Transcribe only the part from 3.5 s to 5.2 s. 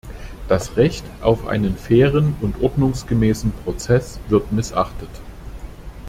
Prozess wird missachtet.